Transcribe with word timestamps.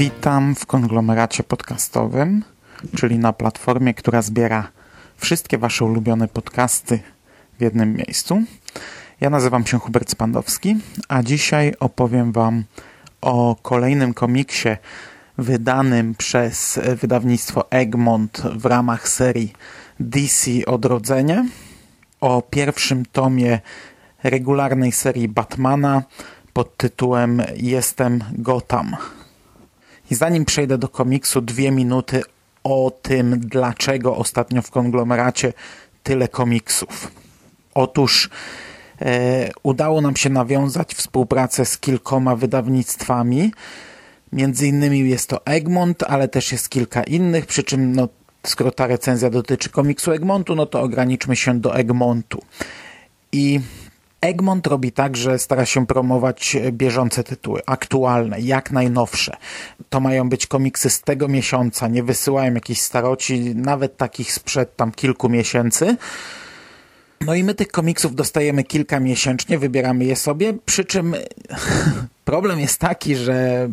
Witam 0.00 0.54
w 0.54 0.66
konglomeracie 0.66 1.42
podcastowym, 1.42 2.44
czyli 2.96 3.18
na 3.18 3.32
platformie, 3.32 3.94
która 3.94 4.22
zbiera 4.22 4.68
wszystkie 5.16 5.58
Wasze 5.58 5.84
ulubione 5.84 6.28
podcasty 6.28 6.98
w 7.58 7.62
jednym 7.62 7.96
miejscu. 7.96 8.42
Ja 9.20 9.30
nazywam 9.30 9.66
się 9.66 9.78
Hubert 9.78 10.10
Spandowski, 10.10 10.76
a 11.08 11.22
dzisiaj 11.22 11.74
opowiem 11.80 12.32
Wam 12.32 12.64
o 13.20 13.56
kolejnym 13.62 14.14
komiksie 14.14 14.68
wydanym 15.38 16.14
przez 16.14 16.80
wydawnictwo 17.00 17.70
Egmont 17.70 18.42
w 18.56 18.66
ramach 18.66 19.08
serii 19.08 19.52
DC 20.00 20.50
Odrodzenie, 20.66 21.48
o 22.20 22.42
pierwszym 22.42 23.06
tomie 23.06 23.60
regularnej 24.22 24.92
serii 24.92 25.28
Batmana 25.28 26.02
pod 26.52 26.76
tytułem 26.76 27.42
Jestem 27.56 28.24
Gotham. 28.32 28.96
I 30.10 30.14
zanim 30.14 30.44
przejdę 30.44 30.78
do 30.78 30.88
komiksu, 30.88 31.40
dwie 31.40 31.70
minuty 31.70 32.22
o 32.64 32.92
tym, 33.02 33.40
dlaczego 33.40 34.16
ostatnio 34.16 34.62
w 34.62 34.70
konglomeracie 34.70 35.52
tyle 36.02 36.28
komiksów. 36.28 37.12
Otóż 37.74 38.30
e, 39.00 39.50
udało 39.62 40.00
nam 40.00 40.16
się 40.16 40.30
nawiązać 40.30 40.94
współpracę 40.94 41.64
z 41.64 41.78
kilkoma 41.78 42.36
wydawnictwami. 42.36 43.52
Między 44.32 44.66
innymi 44.66 45.10
jest 45.10 45.28
to 45.28 45.46
Egmont, 45.46 46.02
ale 46.02 46.28
też 46.28 46.52
jest 46.52 46.68
kilka 46.68 47.02
innych, 47.02 47.46
przy 47.46 47.62
czym 47.62 47.96
no, 47.96 48.08
skoro 48.46 48.70
ta 48.70 48.86
recenzja 48.86 49.30
dotyczy 49.30 49.70
komiksu 49.70 50.12
Egmontu, 50.12 50.54
no 50.54 50.66
to 50.66 50.80
ograniczmy 50.80 51.36
się 51.36 51.60
do 51.60 51.76
Egmontu. 51.76 52.42
I 53.32 53.60
Egmont 54.20 54.66
robi 54.66 54.92
tak, 54.92 55.16
że 55.16 55.38
stara 55.38 55.66
się 55.66 55.86
promować 55.86 56.56
bieżące 56.72 57.24
tytuły, 57.24 57.62
aktualne, 57.66 58.40
jak 58.40 58.70
najnowsze. 58.70 59.36
To 59.88 60.00
mają 60.00 60.28
być 60.28 60.46
komiksy 60.46 60.90
z 60.90 61.00
tego 61.00 61.28
miesiąca, 61.28 61.88
nie 61.88 62.02
wysyłają 62.02 62.54
jakichś 62.54 62.80
staroci, 62.80 63.54
nawet 63.54 63.96
takich 63.96 64.32
sprzed 64.32 64.76
tam 64.76 64.92
kilku 64.92 65.28
miesięcy. 65.28 65.96
No 67.20 67.34
i 67.34 67.44
my 67.44 67.54
tych 67.54 67.68
komiksów 67.68 68.14
dostajemy 68.14 68.64
kilka 68.64 69.00
miesięcznie, 69.00 69.58
wybieramy 69.58 70.04
je 70.04 70.16
sobie, 70.16 70.54
przy 70.64 70.84
czym 70.84 71.14
problem 72.24 72.60
jest 72.60 72.78
taki, 72.78 73.16
że 73.16 73.68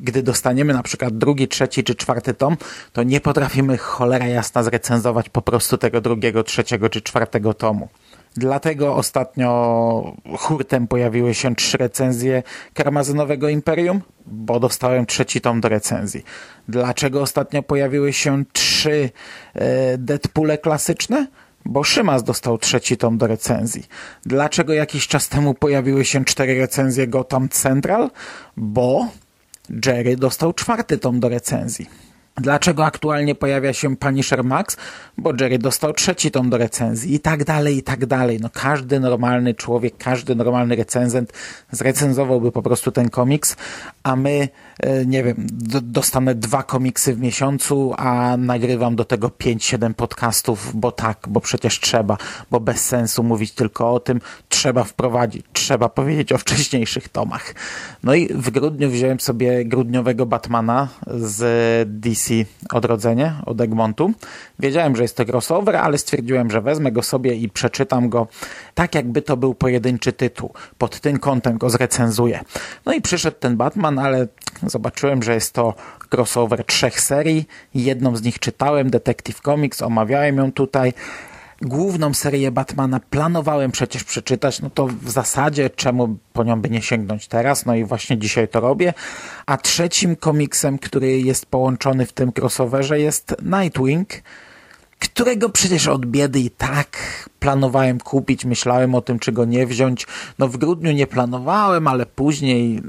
gdy 0.00 0.22
dostaniemy 0.22 0.72
na 0.72 0.82
przykład 0.82 1.18
drugi, 1.18 1.48
trzeci 1.48 1.84
czy 1.84 1.94
czwarty 1.94 2.34
tom, 2.34 2.56
to 2.92 3.02
nie 3.02 3.20
potrafimy 3.20 3.78
cholera 3.78 4.26
jasna 4.26 4.62
zrecenzować 4.62 5.28
po 5.28 5.42
prostu 5.42 5.78
tego 5.78 6.00
drugiego, 6.00 6.44
trzeciego 6.44 6.90
czy 6.90 7.02
czwartego 7.02 7.54
tomu. 7.54 7.88
Dlatego 8.36 8.96
ostatnio 8.96 10.16
hurtem 10.38 10.86
pojawiły 10.86 11.34
się 11.34 11.54
trzy 11.54 11.78
recenzje 11.78 12.42
Karmazynowego 12.74 13.48
Imperium, 13.48 14.00
bo 14.26 14.60
dostałem 14.60 15.06
trzeci 15.06 15.40
tom 15.40 15.60
do 15.60 15.68
recenzji. 15.68 16.24
Dlaczego 16.68 17.22
ostatnio 17.22 17.62
pojawiły 17.62 18.12
się 18.12 18.44
trzy 18.52 19.10
e, 19.54 19.98
Deadpoole 19.98 20.58
klasyczne? 20.58 21.26
Bo 21.64 21.84
Szymas 21.84 22.22
dostał 22.22 22.58
trzeci 22.58 22.96
tom 22.96 23.18
do 23.18 23.26
recenzji. 23.26 23.86
Dlaczego 24.26 24.72
jakiś 24.72 25.08
czas 25.08 25.28
temu 25.28 25.54
pojawiły 25.54 26.04
się 26.04 26.24
cztery 26.24 26.60
recenzje 26.60 27.08
Gotham 27.08 27.48
Central? 27.48 28.10
Bo 28.56 29.08
Jerry 29.86 30.16
dostał 30.16 30.52
czwarty 30.52 30.98
tom 30.98 31.20
do 31.20 31.28
recenzji. 31.28 31.88
Dlaczego 32.36 32.84
aktualnie 32.84 33.34
pojawia 33.34 33.72
się 33.72 33.96
Punisher 33.96 34.44
Max? 34.44 34.76
Bo 35.18 35.32
Jerry 35.40 35.58
dostał 35.58 35.92
trzeci 35.92 36.30
tom 36.30 36.50
do 36.50 36.58
recenzji 36.58 37.14
i 37.14 37.20
tak 37.20 37.44
dalej, 37.44 37.76
i 37.76 37.82
tak 37.82 38.06
dalej. 38.06 38.38
No 38.40 38.50
każdy 38.52 39.00
normalny 39.00 39.54
człowiek, 39.54 39.94
każdy 39.98 40.34
normalny 40.34 40.76
recenzent 40.76 41.32
zrecenzowałby 41.70 42.52
po 42.52 42.62
prostu 42.62 42.92
ten 42.92 43.10
komiks, 43.10 43.56
a 44.02 44.16
my, 44.16 44.48
nie 45.06 45.24
wiem, 45.24 45.46
dostanę 45.82 46.34
dwa 46.34 46.62
komiksy 46.62 47.14
w 47.14 47.20
miesiącu, 47.20 47.94
a 47.96 48.36
nagrywam 48.36 48.96
do 48.96 49.04
tego 49.04 49.28
5-7 49.28 49.94
podcastów, 49.94 50.70
bo 50.74 50.92
tak, 50.92 51.26
bo 51.28 51.40
przecież 51.40 51.80
trzeba, 51.80 52.16
bo 52.50 52.60
bez 52.60 52.84
sensu 52.84 53.22
mówić 53.22 53.52
tylko 53.52 53.92
o 53.92 54.00
tym, 54.00 54.20
trzeba 54.48 54.84
wprowadzić, 54.84 55.46
trzeba 55.52 55.88
powiedzieć 55.88 56.32
o 56.32 56.38
wcześniejszych 56.38 57.08
tomach. 57.08 57.54
No 58.02 58.14
i 58.14 58.28
w 58.28 58.50
grudniu 58.50 58.90
wziąłem 58.90 59.20
sobie 59.20 59.64
grudniowego 59.64 60.26
Batmana 60.26 60.88
z 61.06 61.44
DC 62.00 62.14
DC 62.14 62.34
Odrodzenie 62.70 63.34
od 63.46 63.60
Egmontu. 63.60 64.12
Wiedziałem, 64.58 64.96
że 64.96 65.02
jest 65.02 65.16
to 65.16 65.22
crossover, 65.22 65.76
ale 65.76 65.98
stwierdziłem, 65.98 66.50
że 66.50 66.60
wezmę 66.60 66.92
go 66.92 67.02
sobie 67.02 67.34
i 67.34 67.48
przeczytam 67.48 68.08
go 68.08 68.26
tak, 68.74 68.94
jakby 68.94 69.22
to 69.22 69.36
był 69.36 69.54
pojedynczy 69.54 70.12
tytuł. 70.12 70.52
Pod 70.78 71.00
tym 71.00 71.18
kątem 71.18 71.58
go 71.58 71.70
zrecenzuję. 71.70 72.40
No 72.86 72.92
i 72.92 73.00
przyszedł 73.00 73.36
ten 73.40 73.56
Batman, 73.56 73.98
ale 73.98 74.28
zobaczyłem, 74.70 75.22
że 75.22 75.34
jest 75.34 75.52
to 75.52 75.74
crossover 76.10 76.64
trzech 76.64 77.00
serii. 77.00 77.48
Jedną 77.74 78.16
z 78.16 78.22
nich 78.22 78.38
czytałem, 78.38 78.90
Detective 78.90 79.40
Comics, 79.40 79.82
omawiałem 79.82 80.36
ją 80.36 80.52
tutaj 80.52 80.92
główną 81.62 82.14
serię 82.14 82.50
Batmana 82.50 83.00
planowałem 83.00 83.70
przecież 83.70 84.04
przeczytać, 84.04 84.60
no 84.60 84.70
to 84.70 84.86
w 84.86 85.10
zasadzie 85.10 85.70
czemu 85.70 86.16
po 86.32 86.44
nią 86.44 86.60
by 86.60 86.70
nie 86.70 86.82
sięgnąć 86.82 87.28
teraz, 87.28 87.66
no 87.66 87.74
i 87.74 87.84
właśnie 87.84 88.18
dzisiaj 88.18 88.48
to 88.48 88.60
robię. 88.60 88.94
A 89.46 89.56
trzecim 89.56 90.16
komiksem, 90.16 90.78
który 90.78 91.20
jest 91.20 91.46
połączony 91.46 92.06
w 92.06 92.12
tym 92.12 92.32
crossoverze 92.38 93.00
jest 93.00 93.34
Nightwing, 93.42 94.08
którego 94.98 95.48
przecież 95.48 95.88
od 95.88 96.06
biedy 96.06 96.40
i 96.40 96.50
tak 96.50 96.98
planowałem 97.38 98.00
kupić, 98.00 98.44
myślałem 98.44 98.94
o 98.94 99.00
tym, 99.00 99.18
czy 99.18 99.32
go 99.32 99.44
nie 99.44 99.66
wziąć. 99.66 100.06
No 100.38 100.48
w 100.48 100.56
grudniu 100.56 100.92
nie 100.92 101.06
planowałem, 101.06 101.86
ale 101.86 102.06
później 102.06 102.82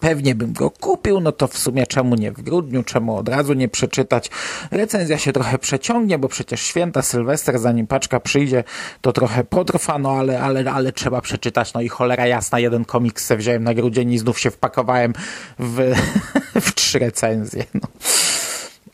pewnie 0.00 0.34
bym 0.34 0.52
go 0.52 0.70
kupił, 0.70 1.20
no 1.20 1.32
to 1.32 1.48
w 1.48 1.58
sumie 1.58 1.86
czemu 1.86 2.14
nie 2.14 2.32
w 2.32 2.42
grudniu, 2.42 2.82
czemu 2.82 3.16
od 3.16 3.28
razu 3.28 3.54
nie 3.54 3.68
przeczytać. 3.68 4.30
Recenzja 4.70 5.18
się 5.18 5.32
trochę 5.32 5.58
przeciągnie, 5.58 6.18
bo 6.18 6.28
przecież 6.28 6.62
święta, 6.62 7.02
Sylwester, 7.02 7.58
zanim 7.58 7.86
paczka 7.86 8.20
przyjdzie, 8.20 8.64
to 9.00 9.12
trochę 9.12 9.44
potrwa, 9.44 9.98
no 9.98 10.10
ale, 10.10 10.40
ale, 10.40 10.72
ale 10.72 10.92
trzeba 10.92 11.20
przeczytać. 11.20 11.74
No 11.74 11.80
i 11.80 11.88
cholera 11.88 12.26
jasna, 12.26 12.60
jeden 12.60 12.84
komiks 12.84 13.24
se 13.24 13.36
wziąłem 13.36 13.64
na 13.64 13.74
grudzień 13.74 14.12
i 14.12 14.18
znów 14.18 14.40
się 14.40 14.50
wpakowałem 14.50 15.12
w, 15.58 15.94
w 16.66 16.74
trzy 16.74 16.98
recenzje. 16.98 17.64
No. 17.74 17.88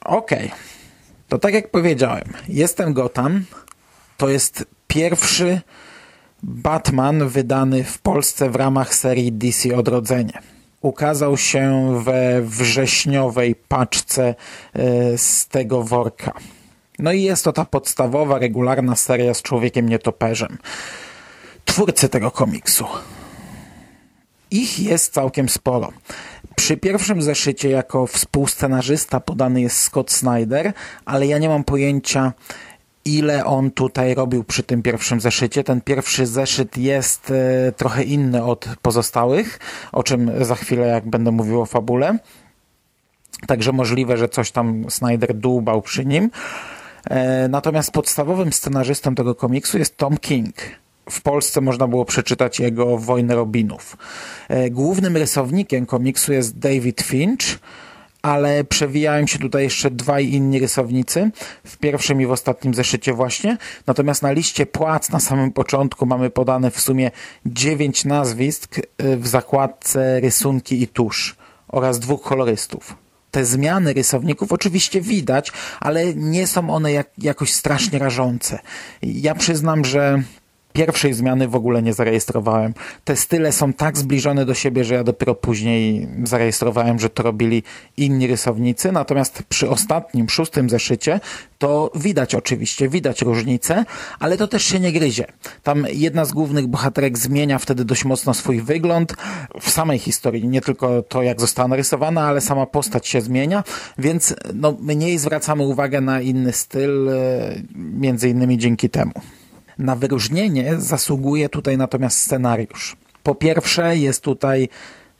Okej. 0.04 0.46
Okay. 0.46 0.58
To 1.28 1.38
tak 1.38 1.54
jak 1.54 1.70
powiedziałem, 1.70 2.24
jestem 2.48 2.92
Gotham. 2.92 3.44
To 4.16 4.28
jest 4.28 4.64
pierwszy 4.86 5.60
Batman 6.42 7.28
wydany 7.28 7.84
w 7.84 7.98
Polsce 7.98 8.50
w 8.50 8.56
ramach 8.56 8.94
serii 8.94 9.32
DC 9.32 9.76
Odrodzenie 9.76 10.42
ukazał 10.80 11.36
się 11.36 11.94
we 12.04 12.42
wrześniowej 12.42 13.54
paczce 13.54 14.34
e, 14.74 15.18
z 15.18 15.46
tego 15.48 15.82
worka. 15.82 16.32
No 16.98 17.12
i 17.12 17.22
jest 17.22 17.44
to 17.44 17.52
ta 17.52 17.64
podstawowa, 17.64 18.38
regularna 18.38 18.96
seria 18.96 19.34
z 19.34 19.42
Człowiekiem 19.42 19.88
Nietoperzem. 19.88 20.58
Twórcy 21.64 22.08
tego 22.08 22.30
komiksu. 22.30 22.86
Ich 24.50 24.80
jest 24.80 25.12
całkiem 25.12 25.48
sporo. 25.48 25.92
Przy 26.56 26.76
pierwszym 26.76 27.22
zeszycie 27.22 27.70
jako 27.70 28.06
współscenarzysta 28.06 29.20
podany 29.20 29.60
jest 29.60 29.76
Scott 29.76 30.10
Snyder, 30.10 30.72
ale 31.04 31.26
ja 31.26 31.38
nie 31.38 31.48
mam 31.48 31.64
pojęcia 31.64 32.32
ile 33.04 33.44
on 33.44 33.70
tutaj 33.70 34.14
robił 34.14 34.44
przy 34.44 34.62
tym 34.62 34.82
pierwszym 34.82 35.20
zeszycie. 35.20 35.64
Ten 35.64 35.80
pierwszy 35.80 36.26
zeszyt 36.26 36.78
jest 36.78 37.30
e, 37.30 37.72
trochę 37.72 38.02
inny 38.02 38.44
od 38.44 38.68
pozostałych, 38.82 39.58
o 39.92 40.02
czym 40.02 40.44
za 40.44 40.54
chwilę, 40.54 40.86
jak 40.86 41.08
będę 41.08 41.30
mówił 41.30 41.60
o 41.60 41.66
fabule. 41.66 42.18
Także 43.46 43.72
możliwe, 43.72 44.16
że 44.16 44.28
coś 44.28 44.50
tam 44.50 44.84
Snyder 44.88 45.34
dłubał 45.34 45.82
przy 45.82 46.06
nim. 46.06 46.30
E, 47.04 47.48
natomiast 47.48 47.90
podstawowym 47.90 48.52
scenarzystą 48.52 49.14
tego 49.14 49.34
komiksu 49.34 49.78
jest 49.78 49.96
Tom 49.96 50.16
King. 50.16 50.54
W 51.10 51.22
Polsce 51.22 51.60
można 51.60 51.88
było 51.88 52.04
przeczytać 52.04 52.60
jego 52.60 52.98
Wojnę 52.98 53.34
Robinów. 53.34 53.96
E, 54.48 54.70
głównym 54.70 55.16
rysownikiem 55.16 55.86
komiksu 55.86 56.32
jest 56.32 56.58
David 56.58 57.02
Finch, 57.02 57.58
ale 58.22 58.64
przewijają 58.64 59.26
się 59.26 59.38
tutaj 59.38 59.62
jeszcze 59.62 59.90
dwaj 59.90 60.28
inni 60.28 60.58
rysownicy, 60.58 61.30
w 61.64 61.76
pierwszym 61.76 62.20
i 62.20 62.26
w 62.26 62.30
ostatnim 62.30 62.74
zeszycie 62.74 63.12
właśnie. 63.12 63.56
Natomiast 63.86 64.22
na 64.22 64.32
liście 64.32 64.66
płac 64.66 65.10
na 65.10 65.20
samym 65.20 65.52
początku 65.52 66.06
mamy 66.06 66.30
podane 66.30 66.70
w 66.70 66.80
sumie 66.80 67.10
dziewięć 67.46 68.04
nazwisk 68.04 68.78
y, 68.78 69.16
w 69.16 69.26
zakładce 69.28 70.20
rysunki 70.20 70.82
i 70.82 70.88
tusz. 70.88 71.36
oraz 71.68 71.98
dwóch 71.98 72.22
kolorystów. 72.22 72.96
Te 73.30 73.44
zmiany 73.44 73.92
rysowników 73.92 74.52
oczywiście 74.52 75.00
widać, 75.00 75.52
ale 75.80 76.14
nie 76.14 76.46
są 76.46 76.70
one 76.70 76.92
jak, 76.92 77.10
jakoś 77.18 77.52
strasznie 77.52 77.98
rażące. 77.98 78.58
Ja 79.02 79.34
przyznam, 79.34 79.84
że 79.84 80.22
Pierwszej 80.80 81.14
zmiany 81.14 81.48
w 81.48 81.54
ogóle 81.54 81.82
nie 81.82 81.92
zarejestrowałem. 81.92 82.74
Te 83.04 83.16
style 83.16 83.52
są 83.52 83.72
tak 83.72 83.98
zbliżone 83.98 84.46
do 84.46 84.54
siebie, 84.54 84.84
że 84.84 84.94
ja 84.94 85.04
dopiero 85.04 85.34
później 85.34 86.08
zarejestrowałem, 86.24 86.98
że 86.98 87.10
to 87.10 87.22
robili 87.22 87.62
inni 87.96 88.26
rysownicy. 88.26 88.92
Natomiast 88.92 89.42
przy 89.48 89.70
ostatnim, 89.70 90.28
szóstym 90.28 90.70
zeszycie 90.70 91.20
to 91.58 91.92
widać 91.94 92.34
oczywiście, 92.34 92.88
widać 92.88 93.22
różnicę, 93.22 93.84
ale 94.18 94.36
to 94.36 94.48
też 94.48 94.64
się 94.64 94.80
nie 94.80 94.92
gryzie. 94.92 95.24
Tam 95.62 95.86
jedna 95.92 96.24
z 96.24 96.32
głównych 96.32 96.66
bohaterek 96.66 97.18
zmienia 97.18 97.58
wtedy 97.58 97.84
dość 97.84 98.04
mocno 98.04 98.34
swój 98.34 98.60
wygląd 98.60 99.14
w 99.60 99.70
samej 99.70 99.98
historii. 99.98 100.48
Nie 100.48 100.60
tylko 100.60 101.02
to, 101.02 101.22
jak 101.22 101.40
została 101.40 101.68
narysowana, 101.68 102.22
ale 102.22 102.40
sama 102.40 102.66
postać 102.66 103.08
się 103.08 103.20
zmienia, 103.20 103.64
więc 103.98 104.34
no, 104.54 104.76
mniej 104.80 105.18
zwracamy 105.18 105.62
uwagę 105.62 106.00
na 106.00 106.20
inny 106.20 106.52
styl, 106.52 107.08
e, 107.08 107.62
między 107.74 108.28
innymi 108.28 108.58
dzięki 108.58 108.90
temu. 108.90 109.12
Na 109.80 109.96
wyróżnienie 109.96 110.74
zasługuje 110.78 111.48
tutaj 111.48 111.78
natomiast 111.78 112.18
scenariusz. 112.18 112.96
Po 113.22 113.34
pierwsze, 113.34 113.96
jest 113.96 114.22
tutaj 114.22 114.68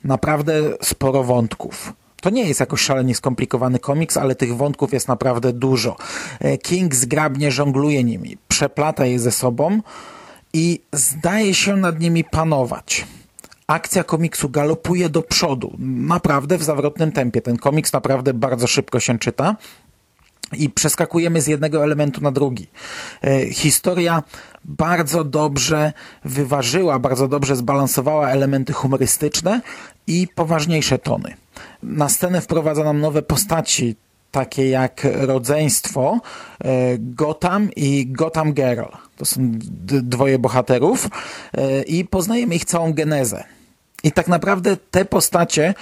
naprawdę 0.04 0.52
sporo 0.82 1.24
wątków. 1.24 1.92
To 2.20 2.30
nie 2.30 2.48
jest 2.48 2.60
jakoś 2.60 2.80
szalenie 2.80 3.14
skomplikowany 3.14 3.78
komiks, 3.78 4.16
ale 4.16 4.34
tych 4.34 4.56
wątków 4.56 4.92
jest 4.92 5.08
naprawdę 5.08 5.52
dużo. 5.52 5.96
E, 6.40 6.58
King 6.58 6.94
zgrabnie 6.94 7.50
żongluje 7.50 8.04
nimi, 8.04 8.36
przeplata 8.48 9.06
je 9.06 9.18
ze 9.18 9.32
sobą 9.32 9.80
i 10.52 10.80
zdaje 10.92 11.54
się 11.54 11.76
nad 11.76 12.00
nimi 12.00 12.24
panować. 12.24 13.06
Akcja 13.66 14.04
komiksu 14.04 14.48
galopuje 14.48 15.08
do 15.08 15.22
przodu, 15.22 15.76
naprawdę 15.78 16.58
w 16.58 16.62
zawrotnym 16.62 17.12
tempie. 17.12 17.42
Ten 17.42 17.56
komiks 17.56 17.92
naprawdę 17.92 18.34
bardzo 18.34 18.66
szybko 18.66 19.00
się 19.00 19.18
czyta 19.18 19.56
i 20.52 20.70
przeskakujemy 20.70 21.42
z 21.42 21.46
jednego 21.46 21.84
elementu 21.84 22.20
na 22.20 22.32
drugi. 22.32 22.66
E, 23.24 23.46
historia 23.52 24.22
bardzo 24.64 25.24
dobrze 25.24 25.92
wyważyła, 26.24 26.98
bardzo 26.98 27.28
dobrze 27.28 27.56
zbalansowała 27.56 28.30
elementy 28.30 28.72
humorystyczne 28.72 29.60
i 30.06 30.28
poważniejsze 30.34 30.98
tony. 30.98 31.34
Na 31.82 32.08
scenę 32.08 32.40
wprowadza 32.40 32.84
nam 32.84 33.00
nowe 33.00 33.22
postaci, 33.22 33.96
takie 34.30 34.68
jak 34.68 35.06
rodzeństwo 35.20 36.20
e, 36.64 36.98
Gotham 36.98 37.70
i 37.76 38.06
Gotham 38.06 38.52
Girl. 38.52 38.84
To 39.16 39.24
są 39.24 39.40
dwoje 40.02 40.38
bohaterów 40.38 41.08
e, 41.52 41.82
i 41.82 42.04
poznajemy 42.04 42.54
ich 42.54 42.64
całą 42.64 42.92
genezę. 42.92 43.44
I 44.02 44.12
tak 44.12 44.28
naprawdę 44.28 44.76
te 44.90 45.04
postacie 45.04 45.74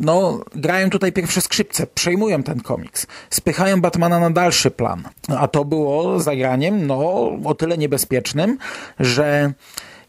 no, 0.00 0.40
grają 0.54 0.90
tutaj 0.90 1.12
pierwsze 1.12 1.40
skrzypce, 1.40 1.86
przejmują 1.86 2.42
ten 2.42 2.60
komiks, 2.60 3.06
spychają 3.30 3.80
Batmana 3.80 4.20
na 4.20 4.30
dalszy 4.30 4.70
plan. 4.70 5.02
A 5.38 5.48
to 5.48 5.64
było 5.64 6.20
zagraniem, 6.20 6.86
no, 6.86 7.30
o 7.44 7.54
tyle 7.54 7.78
niebezpiecznym, 7.78 8.58
że 9.00 9.52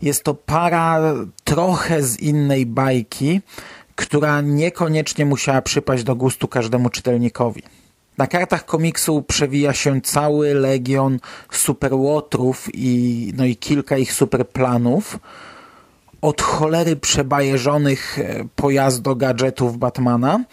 jest 0.02 0.24
to 0.24 0.34
para 0.34 1.14
trochę 1.44 2.04
z 2.04 2.20
innej 2.20 2.66
bajki, 2.66 3.42
która 3.96 4.42
niekoniecznie 4.42 5.26
musiała 5.26 5.62
przypaść 5.62 6.04
do 6.04 6.16
gustu 6.16 6.48
każdemu 6.48 6.90
czytelnikowi. 6.90 7.64
Na 8.18 8.28
kartach 8.28 8.66
komiksu 8.66 9.22
przewija 9.22 9.74
się 9.74 10.02
cały 10.02 10.54
legion 10.54 11.20
superłotrów 11.52 12.68
i, 12.74 13.34
no 13.38 13.46
i 13.46 13.56
kilka 13.56 13.98
ich 13.98 14.14
superplanów, 14.14 15.20
od 16.22 16.42
cholery 16.42 16.96
przebajeżonych 16.96 18.20
e, 18.20 18.46
pojazdo 18.56 19.16
gadżetów 19.16 19.78
Batmana. 19.78 20.44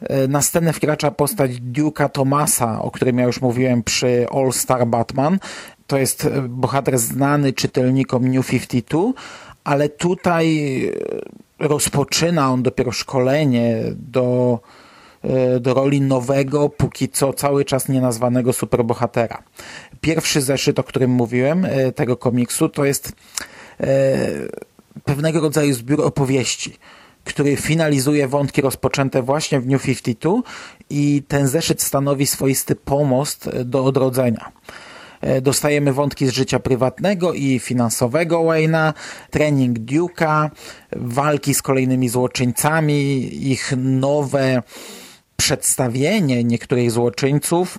E, 0.00 0.28
na 0.28 0.42
scenę 0.42 0.72
wkracza 0.72 1.10
postać 1.10 1.50
Duke'a 1.50 2.08
Thomasa, 2.08 2.82
o 2.82 2.90
którym 2.90 3.18
ja 3.18 3.24
już 3.24 3.40
mówiłem 3.40 3.82
przy 3.82 4.26
All 4.30 4.52
Star 4.52 4.86
Batman. 4.86 5.38
To 5.86 5.98
jest 5.98 6.24
e, 6.24 6.42
bohater 6.48 6.98
znany 6.98 7.52
czytelnikom 7.52 8.28
New 8.28 8.46
52, 8.46 9.00
ale 9.64 9.88
tutaj 9.88 10.80
rozpoczyna 11.58 12.50
on 12.50 12.62
dopiero 12.62 12.92
szkolenie 12.92 13.76
do, 13.96 14.58
do 15.60 15.74
roli 15.74 16.00
nowego, 16.00 16.68
póki 16.68 17.08
co 17.08 17.32
cały 17.32 17.64
czas 17.64 17.88
nienazwanego 17.88 18.52
superbohatera. 18.52 19.42
Pierwszy 20.00 20.40
zeszyt, 20.40 20.78
o 20.78 20.84
którym 20.84 21.10
mówiłem, 21.10 21.66
tego 21.94 22.16
komiksu, 22.16 22.68
to 22.68 22.84
jest 22.84 23.12
pewnego 25.04 25.40
rodzaju 25.40 25.74
zbiór 25.74 26.02
opowieści, 26.02 26.76
który 27.24 27.56
finalizuje 27.56 28.28
wątki 28.28 28.62
rozpoczęte 28.62 29.22
właśnie 29.22 29.60
w 29.60 29.66
New 29.66 29.82
52 29.82 30.42
i 30.90 31.22
ten 31.28 31.48
zeszyt 31.48 31.82
stanowi 31.82 32.26
swoisty 32.26 32.74
pomost 32.74 33.50
do 33.64 33.84
odrodzenia. 33.84 34.52
E, 35.24 35.40
dostajemy 35.40 35.92
wątki 35.92 36.26
z 36.26 36.30
życia 36.30 36.58
prywatnego 36.58 37.32
i 37.32 37.58
finansowego 37.58 38.38
Wayne'a, 38.38 38.92
trening 39.30 39.78
Duke'a, 39.78 40.50
walki 40.96 41.54
z 41.54 41.62
kolejnymi 41.62 42.08
złoczyńcami, 42.08 43.28
ich 43.50 43.72
nowe 43.76 44.62
przedstawienie 45.36 46.44
niektórych 46.44 46.90
złoczyńców, 46.90 47.78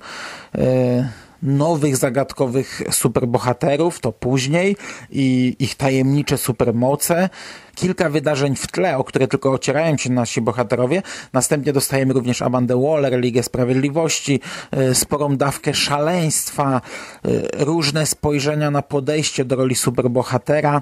e, 0.55 1.09
nowych 1.43 1.97
zagadkowych 1.97 2.81
superbohaterów, 2.91 3.99
to 3.99 4.11
później, 4.11 4.77
i 5.11 5.55
ich 5.59 5.75
tajemnicze 5.75 6.37
supermoce, 6.37 7.29
kilka 7.75 8.09
wydarzeń 8.09 8.55
w 8.55 8.67
tle, 8.67 8.97
o 8.97 9.03
które 9.03 9.27
tylko 9.27 9.51
ocierają 9.51 9.97
się 9.97 10.09
nasi 10.09 10.41
bohaterowie. 10.41 11.01
Następnie 11.33 11.73
dostajemy 11.73 12.13
również 12.13 12.41
Amandę 12.41 12.81
Waller, 12.81 13.19
Ligę 13.19 13.43
Sprawiedliwości, 13.43 14.39
e, 14.71 14.95
sporą 14.95 15.37
dawkę 15.37 15.73
szaleństwa, 15.73 16.81
e, 17.25 17.65
różne 17.65 18.05
spojrzenia 18.05 18.71
na 18.71 18.81
podejście 18.81 19.45
do 19.45 19.55
roli 19.55 19.75
superbohatera 19.75 20.81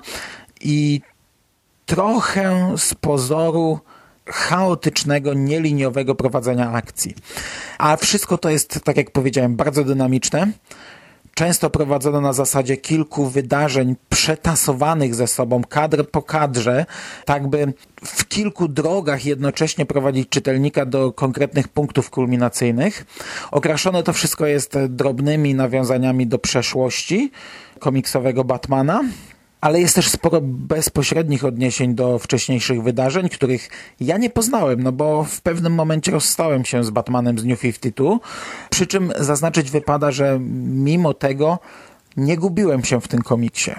i 0.61 1.01
trochę 1.85 2.73
z 2.77 2.93
pozoru 2.93 3.79
chaotycznego, 4.25 5.33
nieliniowego 5.33 6.15
prowadzenia 6.15 6.71
akcji. 6.71 7.15
A 7.77 7.97
wszystko 7.97 8.37
to 8.37 8.49
jest, 8.49 8.79
tak 8.83 8.97
jak 8.97 9.11
powiedziałem, 9.11 9.55
bardzo 9.55 9.83
dynamiczne. 9.83 10.47
Często 11.33 11.69
prowadzone 11.69 12.21
na 12.21 12.33
zasadzie 12.33 12.77
kilku 12.77 13.25
wydarzeń 13.25 13.95
przetasowanych 14.09 15.15
ze 15.15 15.27
sobą, 15.27 15.61
kadr 15.69 16.09
po 16.09 16.21
kadrze, 16.21 16.85
tak 17.25 17.47
by 17.47 17.73
w 18.05 18.27
kilku 18.27 18.67
drogach 18.67 19.25
jednocześnie 19.25 19.85
prowadzić 19.85 20.29
czytelnika 20.29 20.85
do 20.85 21.11
konkretnych 21.11 21.67
punktów 21.67 22.09
kulminacyjnych. 22.09 23.05
Okraszone 23.51 24.03
to 24.03 24.13
wszystko 24.13 24.45
jest 24.45 24.77
drobnymi 24.89 25.55
nawiązaniami 25.55 26.27
do 26.27 26.39
przeszłości 26.39 27.31
komiksowego 27.79 28.43
Batmana, 28.43 29.03
ale 29.63 29.81
jest 29.81 29.95
też 29.95 30.09
sporo 30.09 30.39
bezpośrednich 30.43 31.45
odniesień 31.45 31.95
do 31.95 32.19
wcześniejszych 32.19 32.83
wydarzeń, 32.83 33.29
których 33.29 33.69
ja 33.99 34.17
nie 34.17 34.29
poznałem, 34.29 34.83
no 34.83 34.91
bo 34.91 35.23
w 35.23 35.41
pewnym 35.41 35.73
momencie 35.73 36.11
rozstałem 36.11 36.65
się 36.65 36.83
z 36.83 36.89
Batmanem 36.89 37.39
z 37.39 37.45
New 37.45 37.59
52, 37.59 38.19
przy 38.69 38.87
czym 38.87 39.13
zaznaczyć 39.19 39.71
wypada, 39.71 40.11
że 40.11 40.39
mimo 40.67 41.13
tego 41.13 41.59
nie 42.17 42.37
gubiłem 42.37 42.83
się 42.83 43.01
w 43.01 43.07
tym 43.07 43.21
komiksie. 43.21 43.71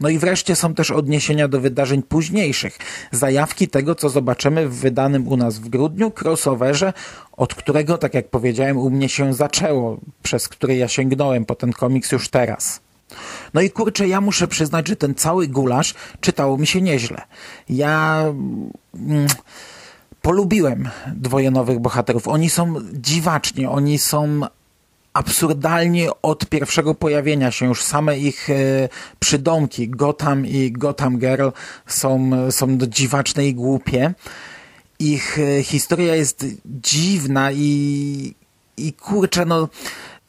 No 0.00 0.08
i 0.08 0.18
wreszcie 0.18 0.56
są 0.56 0.74
też 0.74 0.90
odniesienia 0.90 1.48
do 1.48 1.60
wydarzeń 1.60 2.02
późniejszych, 2.02 2.78
zajawki 3.10 3.68
tego, 3.68 3.94
co 3.94 4.08
zobaczymy 4.08 4.68
w 4.68 4.74
wydanym 4.74 5.28
u 5.28 5.36
nas 5.36 5.58
w 5.58 5.68
grudniu 5.68 6.12
crossoverze, 6.20 6.92
od 7.32 7.54
którego, 7.54 7.98
tak 7.98 8.14
jak 8.14 8.28
powiedziałem, 8.28 8.76
u 8.78 8.90
mnie 8.90 9.08
się 9.08 9.34
zaczęło, 9.34 10.00
przez 10.22 10.48
który 10.48 10.76
ja 10.76 10.88
sięgnąłem 10.88 11.44
po 11.44 11.54
ten 11.54 11.72
komiks 11.72 12.12
już 12.12 12.28
teraz. 12.28 12.80
No 13.54 13.60
i 13.60 13.70
kurczę, 13.70 14.08
ja 14.08 14.20
muszę 14.20 14.48
przyznać, 14.48 14.88
że 14.88 14.96
ten 14.96 15.14
cały 15.14 15.48
gulasz 15.48 15.94
czytało 16.20 16.58
mi 16.58 16.66
się 16.66 16.82
nieźle. 16.82 17.22
Ja 17.68 18.24
mm, 18.94 19.26
polubiłem 20.22 20.88
dwoje 21.14 21.50
nowych 21.50 21.78
bohaterów. 21.78 22.28
Oni 22.28 22.50
są 22.50 22.74
dziwaczni, 22.92 23.66
oni 23.66 23.98
są 23.98 24.40
absurdalnie 25.12 26.08
od 26.22 26.46
pierwszego 26.46 26.94
pojawienia 26.94 27.50
się 27.50 27.66
już 27.66 27.82
same 27.82 28.18
ich 28.18 28.50
e, 28.50 28.88
przydomki 29.18 29.88
Gotham 29.88 30.46
i 30.46 30.72
Gotham 30.72 31.18
Girl 31.18 31.48
są, 31.86 32.30
są 32.50 32.78
dziwaczne 32.78 33.46
i 33.46 33.54
głupie. 33.54 34.14
Ich 34.98 35.38
e, 35.38 35.62
historia 35.62 36.16
jest 36.16 36.46
dziwna 36.64 37.52
i, 37.52 38.34
i 38.76 38.92
kurczę, 38.92 39.44
no 39.44 39.68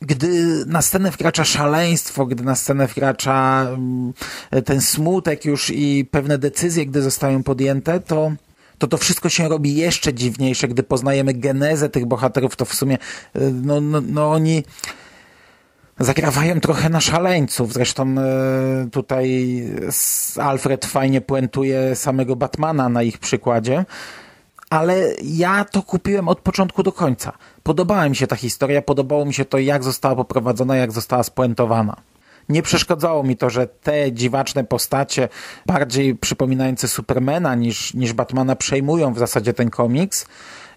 gdy 0.06 0.28
na 0.66 0.82
scenę 0.82 1.12
wkracza 1.12 1.44
szaleństwo, 1.46 2.26
gdy 2.26 2.44
na 2.44 2.56
scenę 2.56 2.88
wkracza 2.88 3.68
mm, 3.70 4.14
ten 4.66 4.82
smutek 4.82 5.46
już 5.46 5.70
i 5.70 6.06
pewne 6.12 6.38
decyzje, 6.38 6.86
gdy 6.86 7.02
zostają 7.02 7.44
podjęte, 7.44 8.00
to 8.00 8.32
to 8.78 8.88
to 8.88 8.98
wszystko 8.98 9.30
się 9.30 9.50
robi 9.50 9.76
jeszcze 9.76 10.14
dziwniejsze, 10.14 10.68
gdy 10.68 10.84
poznajemy 10.84 11.34
genezę 11.34 11.90
tych 11.90 12.06
bohaterów, 12.06 12.56
to 12.56 12.66
w 12.66 12.74
sumie 12.74 12.98
y, 13.36 13.52
no, 13.54 13.82
no, 13.82 14.02
no 14.02 14.32
oni 14.32 14.64
zagrawają 16.00 16.60
trochę 16.60 16.90
na 16.90 17.02
szaleńców. 17.02 17.74
Zresztą 17.74 18.16
y, 18.86 18.90
tutaj 18.90 19.62
Alfred 20.42 20.86
fajnie 20.86 21.22
puentuje 21.22 21.96
samego 21.96 22.36
Batmana 22.36 22.90
na 22.90 23.04
ich 23.04 23.18
przykładzie 23.18 23.86
ale 24.74 25.14
ja 25.24 25.66
to 25.66 25.82
kupiłem 25.84 26.28
od 26.28 26.40
początku 26.40 26.84
do 26.84 26.92
końca. 26.92 27.32
Podobała 27.64 28.10
mi 28.10 28.16
się 28.16 28.28
ta 28.28 28.36
historia, 28.36 28.82
podobało 28.82 29.26
mi 29.26 29.34
się 29.34 29.46
to, 29.46 29.58
jak 29.58 29.84
została 29.84 30.16
poprowadzona, 30.16 30.76
jak 30.76 30.92
została 30.92 31.24
spuentowana. 31.24 31.96
Nie 32.50 32.62
przeszkadzało 32.62 33.24
mi 33.24 33.38
to, 33.38 33.50
że 33.50 33.68
te 33.68 34.12
dziwaczne 34.12 34.64
postacie, 34.64 35.30
bardziej 35.66 36.16
przypominające 36.16 36.88
Supermana 36.88 37.56
niż, 37.56 37.94
niż 37.94 38.14
Batmana, 38.14 38.56
przejmują 38.56 39.14
w 39.14 39.20
zasadzie 39.20 39.54
ten 39.54 39.70
komiks. 39.70 40.26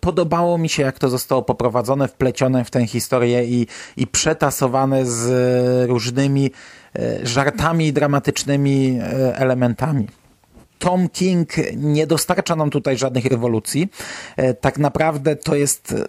Podobało 0.01 0.59
mi 0.59 0.69
się, 0.69 0.83
jak 0.83 0.99
to 0.99 1.09
zostało 1.09 1.43
poprowadzone, 1.43 2.09
wplecione 2.09 2.65
w 2.65 2.71
tę 2.71 2.87
historię 2.87 3.45
i, 3.45 3.67
i 3.97 4.07
przetasowane 4.07 5.07
z 5.07 5.27
e, 5.27 5.87
różnymi 5.87 6.51
e, 6.97 7.27
żartami 7.27 7.87
i 7.87 7.93
dramatycznymi 7.93 8.99
e, 9.01 9.37
elementami. 9.37 10.07
Tom 10.79 11.09
King 11.09 11.49
nie 11.77 12.07
dostarcza 12.07 12.57
nam 12.57 12.71
tutaj 12.71 12.99
żadnych 12.99 13.27
rewolucji. 13.27 13.89
E, 14.37 14.55
Tak 14.55 14.79
naprawdę 14.79 15.37
to 15.37 15.55
jest 15.55 15.93
e, 15.93 16.05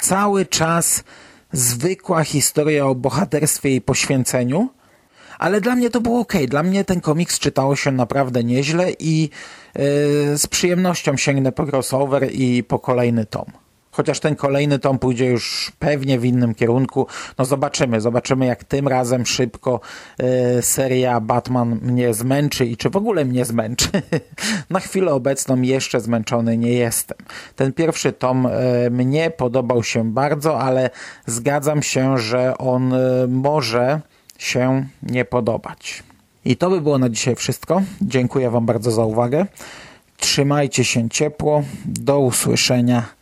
cały 0.00 0.46
czas 0.46 1.04
zwykła 1.52 2.24
historia 2.24 2.86
o 2.86 2.94
bohaterstwie 2.94 3.74
i 3.74 3.80
poświęceniu, 3.80 4.68
ale 5.38 5.60
dla 5.60 5.76
mnie 5.76 5.90
to 5.90 6.00
było 6.00 6.20
ok. 6.20 6.32
Dla 6.48 6.62
mnie 6.62 6.84
ten 6.84 7.00
komiks 7.00 7.38
czytało 7.38 7.76
się 7.76 7.92
naprawdę 7.92 8.44
nieźle 8.44 8.92
i 8.98 9.22
yy, 9.22 9.30
z 10.38 10.46
przyjemnością 10.46 11.16
sięgnę 11.16 11.52
po 11.52 11.62
crossover 11.62 12.32
i 12.32 12.64
po 12.64 12.78
kolejny 12.78 13.26
tom. 13.26 13.44
Chociaż 13.92 14.20
ten 14.20 14.36
kolejny 14.36 14.78
tom 14.78 14.98
pójdzie 14.98 15.26
już 15.26 15.72
pewnie 15.78 16.18
w 16.18 16.24
innym 16.24 16.54
kierunku. 16.54 17.06
No 17.38 17.44
zobaczymy, 17.44 18.00
zobaczymy 18.00 18.46
jak 18.46 18.64
tym 18.64 18.88
razem 18.88 19.26
szybko 19.26 19.80
yy, 20.18 20.62
seria 20.62 21.20
Batman 21.20 21.78
mnie 21.82 22.14
zmęczy 22.14 22.66
i 22.66 22.76
czy 22.76 22.90
w 22.90 22.96
ogóle 22.96 23.24
mnie 23.24 23.44
zmęczy. 23.44 23.88
Na 24.70 24.80
chwilę 24.80 25.14
obecną 25.14 25.62
jeszcze 25.62 26.00
zmęczony 26.00 26.58
nie 26.58 26.72
jestem. 26.72 27.18
Ten 27.56 27.72
pierwszy 27.72 28.12
tom 28.12 28.48
yy, 28.82 28.90
mnie 28.90 29.30
podobał 29.30 29.82
się 29.82 30.12
bardzo, 30.12 30.60
ale 30.60 30.90
zgadzam 31.26 31.82
się, 31.82 32.18
że 32.18 32.58
on 32.58 32.90
yy, 32.90 33.28
może 33.28 34.00
się 34.38 34.86
nie 35.02 35.24
podobać. 35.24 36.02
I 36.44 36.56
to 36.56 36.70
by 36.70 36.80
było 36.80 36.98
na 36.98 37.08
dzisiaj 37.08 37.36
wszystko. 37.36 37.82
Dziękuję 38.02 38.50
Wam 38.50 38.66
bardzo 38.66 38.90
za 38.90 39.04
uwagę. 39.04 39.46
Trzymajcie 40.16 40.84
się 40.84 41.10
ciepło. 41.10 41.62
Do 41.84 42.20
usłyszenia. 42.20 43.21